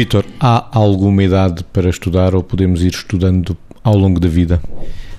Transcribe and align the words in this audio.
Vítor, 0.00 0.24
há 0.40 0.66
alguma 0.72 1.22
idade 1.22 1.62
para 1.62 1.90
estudar 1.90 2.34
ou 2.34 2.42
podemos 2.42 2.82
ir 2.82 2.90
estudando 2.90 3.54
ao 3.84 3.94
longo 3.94 4.18
da 4.18 4.28
vida? 4.28 4.58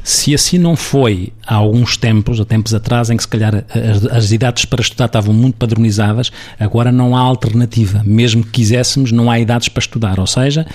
Se 0.03 0.33
assim 0.33 0.57
não 0.57 0.75
foi 0.75 1.31
há 1.45 1.53
alguns 1.53 1.97
tempos, 1.97 2.41
há 2.41 2.45
tempos 2.45 2.73
atrás, 2.73 3.11
em 3.11 3.15
que 3.15 3.21
se 3.21 3.29
calhar 3.29 3.63
as, 3.69 4.05
as, 4.07 4.31
idades 4.31 4.65
para 4.65 4.81
estudar 4.81 5.05
estavam 5.05 5.35
muito 5.35 5.53
padronizadas, 5.53 6.31
agora 6.59 6.91
não 6.91 7.15
há 7.15 7.19
alternativa. 7.19 8.01
Mesmo 8.03 8.43
que 8.43 8.49
quiséssemos, 8.49 9.11
não 9.11 9.29
há 9.29 9.39
idades 9.39 9.69
para 9.69 9.81
estudar. 9.81 10.19
Ou 10.19 10.25
seja, 10.25 10.65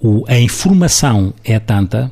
o, 0.00 0.24
a 0.28 0.40
informação 0.40 1.34
é 1.44 1.58
tanta 1.58 2.10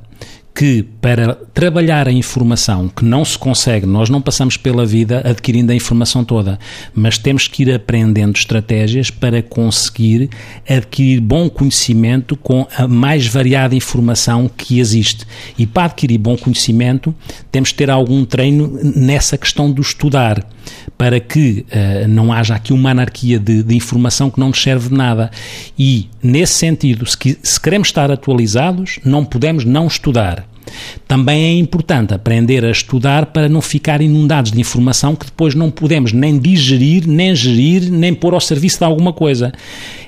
que 0.60 0.82
para 1.00 1.36
trabalhar 1.54 2.06
a 2.06 2.12
informação 2.12 2.86
que 2.86 3.02
não 3.02 3.24
se 3.24 3.38
consegue, 3.38 3.86
nós 3.86 4.10
não 4.10 4.20
passamos 4.20 4.58
pela 4.58 4.84
vida 4.84 5.22
adquirindo 5.24 5.72
a 5.72 5.74
informação 5.74 6.22
toda, 6.22 6.58
mas 6.94 7.16
temos 7.16 7.48
que 7.48 7.62
ir 7.62 7.72
aprendendo 7.72 8.36
estratégias 8.36 9.10
para 9.10 9.42
conseguir 9.42 10.28
adquirir 10.68 11.18
bom 11.22 11.48
conhecimento 11.48 12.36
com 12.36 12.68
a 12.76 12.86
mais 12.86 13.26
variada 13.26 13.74
informação 13.74 14.50
que 14.54 14.78
existe. 14.78 15.26
E 15.56 15.66
para 15.66 15.84
adquirir 15.84 16.18
bom 16.18 16.36
conhecimento, 16.36 17.14
temos 17.50 17.72
que 17.72 17.78
ter 17.78 17.88
algum 17.88 18.22
treino 18.26 18.78
nessa 18.82 19.38
questão 19.38 19.72
do 19.72 19.80
estudar, 19.80 20.46
para 20.98 21.18
que 21.18 21.64
uh, 21.70 22.06
não 22.06 22.30
haja 22.30 22.54
aqui 22.54 22.74
uma 22.74 22.90
anarquia 22.90 23.38
de, 23.38 23.62
de, 23.62 23.74
informação 23.74 24.28
que 24.28 24.38
não 24.38 24.48
nos 24.48 24.62
serve 24.62 24.90
de 24.90 24.94
nada. 24.94 25.30
E, 25.78 26.10
nesse 26.22 26.52
sentido, 26.52 27.06
se, 27.06 27.38
se 27.42 27.58
queremos 27.58 27.88
estar 27.88 28.10
atualizados, 28.10 28.98
não 29.02 29.24
podemos 29.24 29.64
não 29.64 29.86
estudar. 29.86 30.49
Também 31.06 31.44
é 31.44 31.52
importante 31.58 32.14
aprender 32.14 32.64
a 32.64 32.70
estudar 32.70 33.26
para 33.26 33.48
não 33.48 33.60
ficar 33.60 34.00
inundados 34.00 34.52
de 34.52 34.60
informação 34.60 35.14
que 35.14 35.26
depois 35.26 35.54
não 35.54 35.70
podemos 35.70 36.12
nem 36.12 36.38
digerir, 36.38 37.06
nem 37.06 37.34
gerir, 37.34 37.90
nem 37.90 38.14
pôr 38.14 38.34
ao 38.34 38.40
serviço 38.40 38.78
de 38.78 38.84
alguma 38.84 39.12
coisa. 39.12 39.52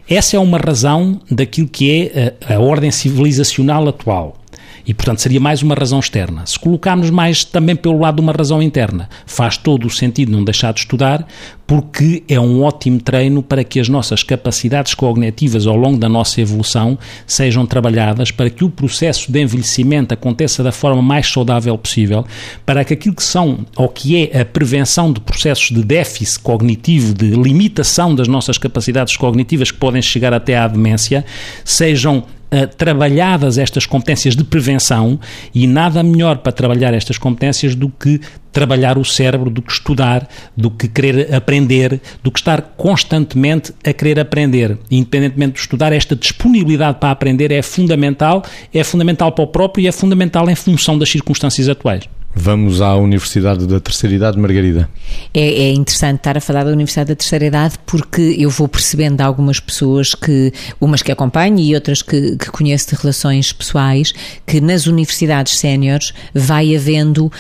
Essa 0.08 0.36
é 0.36 0.40
uma 0.40 0.58
razão 0.58 1.20
daquilo 1.30 1.68
que 1.68 1.90
é 1.90 2.34
a, 2.48 2.54
a 2.54 2.60
ordem 2.60 2.90
civilizacional 2.90 3.88
atual. 3.88 4.41
E, 4.86 4.92
portanto, 4.92 5.20
seria 5.20 5.40
mais 5.40 5.62
uma 5.62 5.74
razão 5.74 6.00
externa. 6.00 6.44
Se 6.46 6.58
colocarmos 6.58 7.10
mais 7.10 7.44
também 7.44 7.76
pelo 7.76 7.98
lado 7.98 8.16
de 8.16 8.20
uma 8.22 8.32
razão 8.32 8.62
interna, 8.62 9.08
faz 9.26 9.56
todo 9.56 9.86
o 9.86 9.90
sentido 9.90 10.32
não 10.32 10.44
deixar 10.44 10.72
de 10.72 10.80
estudar, 10.80 11.26
porque 11.66 12.22
é 12.28 12.38
um 12.38 12.62
ótimo 12.62 13.00
treino 13.00 13.42
para 13.42 13.64
que 13.64 13.80
as 13.80 13.88
nossas 13.88 14.22
capacidades 14.22 14.94
cognitivas 14.94 15.66
ao 15.66 15.76
longo 15.76 15.96
da 15.96 16.08
nossa 16.08 16.40
evolução 16.40 16.98
sejam 17.26 17.64
trabalhadas, 17.64 18.30
para 18.30 18.50
que 18.50 18.64
o 18.64 18.68
processo 18.68 19.30
de 19.30 19.40
envelhecimento 19.40 20.12
aconteça 20.12 20.62
da 20.62 20.72
forma 20.72 21.00
mais 21.00 21.26
saudável 21.26 21.76
possível, 21.78 22.26
para 22.66 22.84
que 22.84 22.92
aquilo 22.94 23.14
que 23.14 23.22
são, 23.22 23.64
ou 23.76 23.88
que 23.88 24.28
é 24.30 24.40
a 24.40 24.44
prevenção 24.44 25.12
de 25.12 25.20
processos 25.20 25.74
de 25.74 25.82
déficit 25.82 26.40
cognitivo, 26.40 27.14
de 27.14 27.30
limitação 27.30 28.14
das 28.14 28.28
nossas 28.28 28.58
capacidades 28.58 29.16
cognitivas 29.16 29.70
que 29.70 29.78
podem 29.78 30.02
chegar 30.02 30.34
até 30.34 30.56
à 30.58 30.66
demência, 30.68 31.24
sejam 31.64 32.24
uh, 32.52 32.66
trabalhadas 32.76 33.58
estas 33.58 33.86
competências 33.86 34.36
de 34.36 34.44
prevenção 34.44 35.18
e 35.54 35.66
nada 35.66 36.02
melhor 36.02 36.38
para 36.38 36.52
trabalhar 36.52 36.94
estas 36.94 37.18
competências 37.18 37.74
do 37.74 37.88
que 37.88 38.20
trabalhar 38.52 38.98
o 38.98 39.04
cérebro, 39.04 39.48
do 39.48 39.62
que 39.62 39.72
estudar, 39.72 40.28
do 40.56 40.70
que 40.70 40.86
querer 40.86 41.34
aprender, 41.34 42.00
do 42.22 42.30
que 42.30 42.38
estar 42.38 42.60
constantemente 42.76 43.72
a 43.84 43.92
querer 43.92 44.20
aprender. 44.20 44.78
independentemente 44.90 45.54
de 45.54 45.60
estudar, 45.60 45.92
esta 45.92 46.14
disponibilidade 46.14 46.98
para 46.98 47.10
aprender 47.10 47.50
é 47.50 47.62
fundamental, 47.62 48.44
é 48.72 48.84
fundamental 48.84 49.32
para 49.32 49.44
o 49.44 49.46
próprio 49.46 49.84
e 49.84 49.88
é 49.88 49.92
fundamental 49.92 50.48
em 50.50 50.54
função 50.54 50.98
das 50.98 51.08
circunstâncias 51.08 51.68
atuais. 51.68 52.04
Vamos 52.34 52.80
à 52.80 52.96
Universidade 52.96 53.66
da 53.66 53.78
Terceira 53.78 54.16
Idade, 54.16 54.38
Margarida. 54.38 54.88
É, 55.34 55.40
é, 55.40 55.72
interessante 55.72 56.16
estar 56.16 56.36
a 56.36 56.40
falar 56.40 56.64
da 56.64 56.70
Universidade 56.70 57.08
da 57.08 57.16
Terceira 57.16 57.44
Idade 57.44 57.74
porque 57.84 58.36
eu 58.38 58.48
vou 58.48 58.66
percebendo 58.66 59.20
algumas 59.20 59.60
pessoas 59.60 60.14
que, 60.14 60.50
umas 60.80 61.02
que 61.02 61.12
acompanho 61.12 61.58
e 61.58 61.74
outras 61.74 62.00
que, 62.00 62.36
que 62.38 62.50
conheço 62.50 62.88
de 62.88 63.00
relações 63.00 63.52
pessoais, 63.52 64.14
que 64.46 64.60
nas 64.62 64.86
universidades 64.86 65.58
séniores 65.58 66.14
vai 66.34 66.74
havendo, 66.74 67.26
uh, 67.26 67.32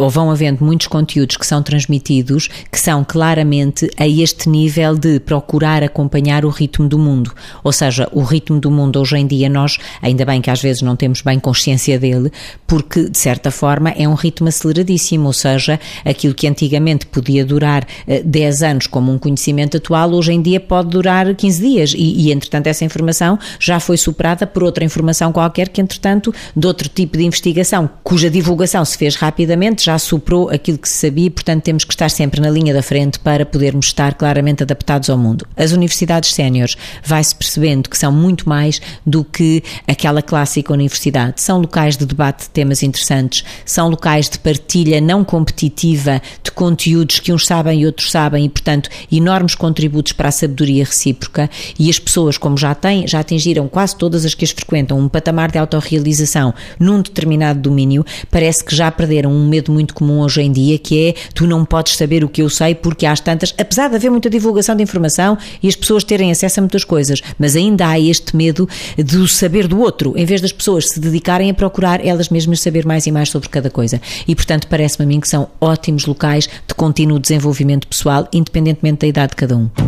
ou 0.00 0.08
vão 0.08 0.30
havendo 0.30 0.64
muitos 0.64 0.86
conteúdos 0.86 1.36
que 1.36 1.46
são 1.46 1.62
transmitidos 1.62 2.48
que 2.72 2.80
são 2.80 3.04
claramente 3.04 3.90
a 3.98 4.08
este 4.08 4.48
nível 4.48 4.96
de 4.96 5.20
procurar 5.20 5.82
acompanhar 5.82 6.44
o 6.44 6.48
ritmo 6.48 6.88
do 6.88 6.98
mundo. 6.98 7.32
Ou 7.62 7.72
seja, 7.72 8.08
o 8.12 8.22
ritmo 8.22 8.58
do 8.58 8.70
mundo 8.70 8.98
hoje 8.98 9.18
em 9.18 9.26
dia 9.26 9.48
nós, 9.48 9.76
ainda 10.00 10.24
bem 10.24 10.40
que 10.40 10.50
às 10.50 10.62
vezes 10.62 10.80
não 10.80 10.96
temos 10.96 11.20
bem 11.20 11.38
consciência 11.38 11.98
dele, 11.98 12.32
porque 12.66 13.08
de 13.10 13.18
certa 13.18 13.50
forma 13.50 13.90
é 13.90 14.08
um 14.08 14.14
ritmo 14.14 14.37
ritmo 14.38 14.48
aceleradíssimo, 14.48 15.26
ou 15.26 15.32
seja, 15.32 15.78
aquilo 16.04 16.34
que 16.34 16.46
antigamente 16.46 17.06
podia 17.06 17.44
durar 17.44 17.86
10 18.24 18.62
eh, 18.62 18.66
anos 18.66 18.86
como 18.86 19.12
um 19.12 19.18
conhecimento 19.18 19.76
atual, 19.76 20.12
hoje 20.12 20.32
em 20.32 20.40
dia 20.40 20.60
pode 20.60 20.88
durar 20.90 21.34
15 21.34 21.60
dias 21.60 21.94
e, 21.94 22.28
e, 22.28 22.32
entretanto, 22.32 22.68
essa 22.68 22.84
informação 22.84 23.38
já 23.58 23.80
foi 23.80 23.96
superada 23.96 24.46
por 24.46 24.62
outra 24.62 24.84
informação 24.84 25.32
qualquer 25.32 25.68
que, 25.68 25.80
entretanto, 25.80 26.32
de 26.56 26.66
outro 26.66 26.88
tipo 26.88 27.18
de 27.18 27.24
investigação, 27.24 27.88
cuja 28.02 28.30
divulgação 28.30 28.84
se 28.84 28.96
fez 28.96 29.16
rapidamente, 29.16 29.84
já 29.84 29.98
superou 29.98 30.48
aquilo 30.50 30.78
que 30.78 30.88
se 30.88 31.06
sabia, 31.06 31.30
portanto, 31.30 31.64
temos 31.64 31.84
que 31.84 31.92
estar 31.92 32.10
sempre 32.10 32.40
na 32.40 32.50
linha 32.50 32.72
da 32.72 32.82
frente 32.82 33.18
para 33.18 33.44
podermos 33.44 33.86
estar 33.86 34.14
claramente 34.14 34.62
adaptados 34.62 35.10
ao 35.10 35.18
mundo. 35.18 35.46
As 35.56 35.72
universidades 35.72 36.32
séniores 36.32 36.76
vai-se 37.04 37.34
percebendo 37.34 37.88
que 37.88 37.98
são 37.98 38.12
muito 38.12 38.48
mais 38.48 38.80
do 39.04 39.24
que 39.24 39.62
aquela 39.86 40.22
clássica 40.22 40.72
universidade. 40.72 41.40
São 41.40 41.60
locais 41.60 41.96
de 41.96 42.06
debate 42.06 42.44
de 42.44 42.50
temas 42.50 42.82
interessantes, 42.82 43.44
são 43.64 43.88
locais 43.88 44.27
de 44.30 44.38
partilha 44.38 45.00
não 45.00 45.24
competitiva 45.24 46.20
conteúdos 46.58 47.20
que 47.20 47.32
uns 47.32 47.46
sabem 47.46 47.82
e 47.82 47.86
outros 47.86 48.10
sabem 48.10 48.44
e, 48.44 48.48
portanto, 48.48 48.90
enormes 49.12 49.54
contributos 49.54 50.12
para 50.12 50.28
a 50.28 50.32
sabedoria 50.32 50.84
recíproca. 50.84 51.48
E 51.78 51.88
as 51.88 52.00
pessoas, 52.00 52.36
como 52.36 52.58
já 52.58 52.74
têm, 52.74 53.06
já 53.06 53.20
atingiram 53.20 53.68
quase 53.68 53.94
todas 53.94 54.24
as 54.24 54.34
que 54.34 54.44
as 54.44 54.50
frequentam 54.50 54.98
um 54.98 55.08
patamar 55.08 55.52
de 55.52 55.58
autorrealização 55.58 56.52
num 56.76 57.00
determinado 57.00 57.60
domínio, 57.60 58.04
parece 58.28 58.64
que 58.64 58.74
já 58.74 58.90
perderam 58.90 59.30
um 59.30 59.48
medo 59.48 59.70
muito 59.70 59.94
comum 59.94 60.18
hoje 60.18 60.42
em 60.42 60.50
dia, 60.50 60.76
que 60.80 61.10
é 61.10 61.14
tu 61.32 61.46
não 61.46 61.64
podes 61.64 61.96
saber 61.96 62.24
o 62.24 62.28
que 62.28 62.42
eu 62.42 62.50
sei 62.50 62.74
porque 62.74 63.06
há 63.06 63.16
tantas, 63.16 63.54
apesar 63.56 63.88
de 63.88 63.94
haver 63.94 64.10
muita 64.10 64.28
divulgação 64.28 64.74
de 64.74 64.82
informação 64.82 65.38
e 65.62 65.68
as 65.68 65.76
pessoas 65.76 66.02
terem 66.02 66.32
acesso 66.32 66.58
a 66.58 66.62
muitas 66.62 66.82
coisas, 66.82 67.22
mas 67.38 67.54
ainda 67.54 67.86
há 67.86 68.00
este 68.00 68.34
medo 68.34 68.68
do 68.96 69.28
saber 69.28 69.68
do 69.68 69.78
outro, 69.78 70.14
em 70.16 70.24
vez 70.24 70.40
das 70.40 70.50
pessoas 70.50 70.88
se 70.88 70.98
dedicarem 70.98 71.50
a 71.50 71.54
procurar 71.54 72.04
elas 72.04 72.28
mesmas 72.28 72.60
saber 72.60 72.84
mais 72.84 73.06
e 73.06 73.12
mais 73.12 73.30
sobre 73.30 73.48
cada 73.48 73.70
coisa. 73.70 74.00
E, 74.26 74.34
portanto, 74.34 74.66
parece-me 74.66 75.04
a 75.04 75.06
mim 75.06 75.20
que 75.20 75.28
são 75.28 75.48
ótimos 75.60 76.04
locais 76.04 76.47
de 76.66 76.74
contínuo 76.74 77.18
desenvolvimento 77.18 77.86
pessoal, 77.86 78.28
independentemente 78.32 79.00
da 79.00 79.06
idade 79.06 79.30
de 79.30 79.36
cada 79.36 79.56
um. 79.56 79.87